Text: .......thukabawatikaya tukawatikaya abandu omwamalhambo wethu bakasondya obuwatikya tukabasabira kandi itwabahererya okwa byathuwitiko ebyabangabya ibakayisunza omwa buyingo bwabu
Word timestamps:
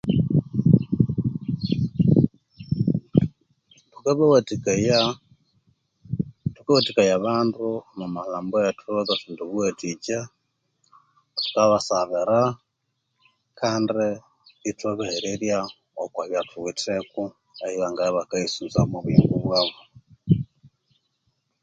.......thukabawatikaya 3.91 4.99
tukawatikaya 6.55 7.11
abandu 7.19 7.63
omwamalhambo 7.89 8.53
wethu 8.63 8.85
bakasondya 8.97 9.43
obuwatikya 9.45 10.19
tukabasabira 11.37 12.39
kandi 13.59 14.07
itwabahererya 14.69 15.59
okwa 16.03 16.23
byathuwitiko 16.29 17.21
ebyabangabya 17.65 18.11
ibakayisunza 18.13 18.77
omwa 18.85 18.99
buyingo 19.03 19.35
bwabu 19.43 19.81